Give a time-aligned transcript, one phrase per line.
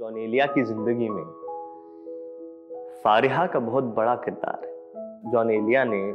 [0.00, 1.24] जॉनेलिया की ज़िंदगी में
[3.04, 6.12] फारिहा का बहुत बड़ा किरदार है। जॉनेलिया ने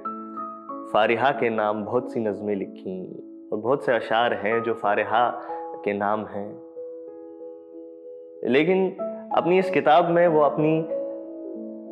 [0.93, 3.16] फारिहा के नाम बहुत सी नज़में लिखी
[3.53, 5.29] और बहुत से अशार हैं जो फारिहा
[5.85, 6.50] के नाम हैं।
[8.52, 8.98] लेकिन
[9.36, 10.88] अपनी इस किताब में वो अपनी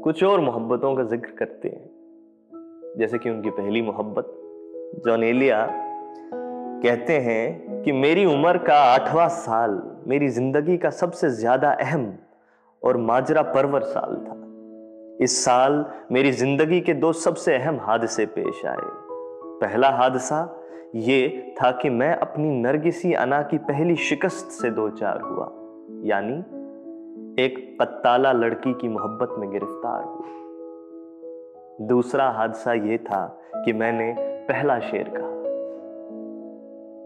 [0.03, 1.89] कुछ और मोहब्बतों का ज़िक्र करते हैं।
[2.97, 4.37] जैसे कि उनकी पहली मोहब्बत
[5.05, 5.67] जॉनेलिया
[6.83, 12.13] कहते हैं कि मेरी उम्र का आठवां साल मेरी ज़िंदगी का सबसे ज़्यादा अहम
[12.83, 14.35] और माजरा परवर साल था।
[15.23, 18.77] इस साल मेरी ज़िंदगी के दो सबसे अहम हादसे पेश आए।
[19.61, 20.61] पहला हादसा
[20.95, 25.51] ये था कि मैं अपनी नरगिसी अना की पहली शिकस्त से दो चार हुआ,
[26.07, 26.37] यानी
[27.43, 33.25] एक पत्ताला लड़की की मोहब्बत में गिरफ़्तार हुआ। दूसरा हादसा यह था
[33.55, 35.33] कि मैंने पहला शेर कहा।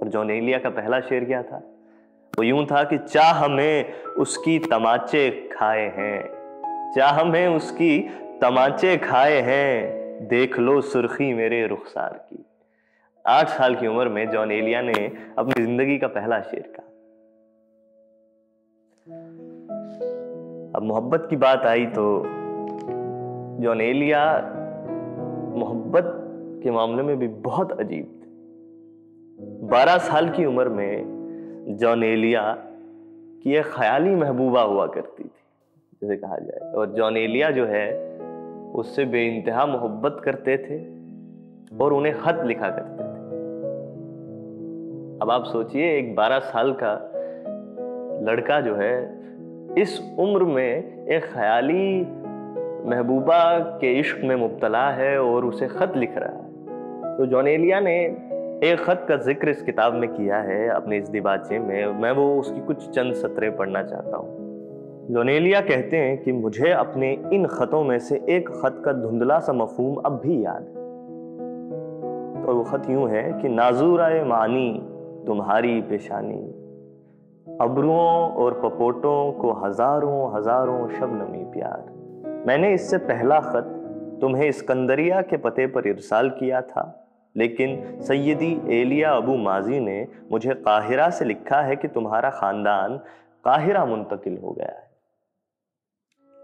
[0.02, 1.62] और जोनेलिया का पहला शेर क्या था?
[2.34, 8.00] वो यूँ था कि चाह में उसकी तमाचे खाए हैं। चाह में उसकी
[8.42, 12.46] तमाचे खाए हैं। देख लो सुर्खी मेरे रुखसार की।
[13.26, 16.86] आठ साल की उम्र में जॉन एलिया ने अपनी ज़िंदगी का पहला शेर कहा।
[20.76, 22.24] अब मोहब्बत की बात आई तो
[23.64, 24.24] जॉन एलिया
[25.58, 26.16] मोहब्बत
[26.64, 31.19] के मामले में भी बहुत अजीब थे। बारह साल की उम्र में
[31.70, 32.56] जॉन एलिया
[33.44, 35.32] की एक ख्याली महबूबा हुआ करती थी,
[36.02, 38.18] जैसे कहा जाए। और जॉन एलिया जो है,
[38.74, 40.80] उससे बे इंतहा मोहब्बत करते थे
[41.84, 43.10] और उन्हें खत लिखा करते थे।
[45.22, 47.12] अब आप सोचिए, एक बारह साल का
[48.32, 49.20] लड़का जो है,
[49.82, 52.02] इस उम्र में एक ख्याली
[52.90, 56.50] महबूबा के इश्क में मुबतला है और उसे खत लिख रहा है।
[57.18, 58.30] तो जॉनेलिया ने
[58.64, 62.40] एक खत का ज़िक्र इस किताब में किया है, अपने इस दिबाचे में। मैं वो,
[62.40, 67.84] उसकी कुछ चंद सतरें पढ़ना चाहता हूँ। लोनेलिया कहते हैं कि मुझे अपने इन खतों
[67.84, 70.84] में से एक खत का धुंधला सा मफहूम अब भी याद है।
[72.46, 74.84] और वो खत यूँ है कि, नाजूर आए मानी,
[75.28, 76.42] तुम्हारी पेशानी।
[77.62, 81.92] अबरुओं और पपोटों को हज़ारों हज़ारों शबनमी प्यार।
[82.48, 83.76] मैंने इससे पहला खत
[84.22, 87.06] तुम्हें इसकंदरिया के पते पर इरसाल किया था।
[87.38, 92.98] लेकिन सैदी एलिया अबू माजी ने मुझे काहिरा से लिखा है कि तुम्हारा खानदान
[93.46, 94.90] काहिरा मुंतकिल हो गया है।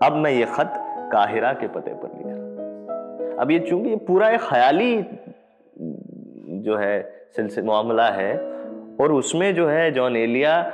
[0.02, 0.74] अब मैं ये खत
[1.12, 2.46] काहिरा के पते पर लिख रहा
[3.42, 5.06] अब ये चूँकि ये पूरा एक ख्याली
[6.60, 8.38] जो है, सिलसिला, मामला है,
[9.02, 10.74] और उसमें जो है, जॉन एलिया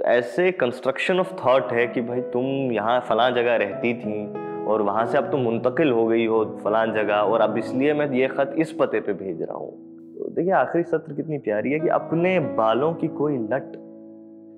[0.00, 5.06] ऐसे कंस्ट्रक्शन ऑफ़ थॉट है कि भाई तुम यहाँ फला जगह रहती थी और वहाँ
[5.06, 8.54] से अब तुम मुंतकिल हो गई हो फलान जगह, और अब इसलिए मैं ये खत
[8.58, 9.70] इस पते पे भेज रहा हूँ।
[10.14, 13.76] तो देखिए, आखिरी सत्र कितनी प्यारी है कि अपने बालों की कोई लट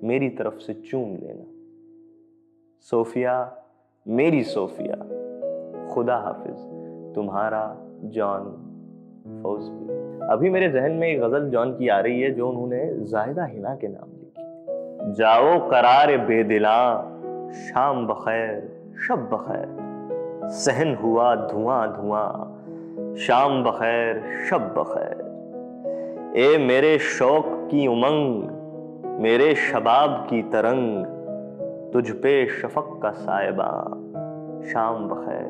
[0.03, 1.45] मेरी तरफ़ से चूम लेना।
[2.81, 3.63] सोफिया,
[4.07, 4.95] मेरी सोफिया,
[5.93, 6.57] खुदा हाफिज,
[7.15, 7.63] तुम्हारा
[8.03, 8.43] जॉन
[9.43, 9.95] फौजवी
[10.27, 13.75] अभी मेरे जहन में एक गज़ल जॉन की आ रही है जो उन्होंने जाहिदा हिना
[13.75, 16.79] के नाम लिखी। जाओ करार बेदिला
[17.53, 18.55] शाम बखैर,
[19.07, 19.86] शब बखैर।
[20.49, 22.53] सहन हुआ धुआँ धुआँ,
[23.17, 25.27] शाम बखैर, शब बखैर।
[26.37, 28.43] ए मेरे शौक की उमंग,
[29.21, 31.05] मेरे शबाब की तरंग,
[31.93, 33.83] तुझ पे शफक का सायबा,
[34.71, 35.49] शाम बखैर,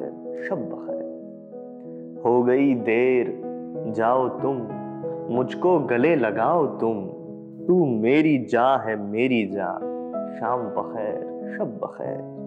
[0.50, 3.42] शब बखैर। हो गई देर,
[3.88, 4.58] जाओ तुम,
[5.36, 7.06] मुझको गले लगाओ तुम,
[7.68, 9.74] तू मेरी जा है मेरी जा,
[10.40, 12.47] शाम बखैर, शब बखैर।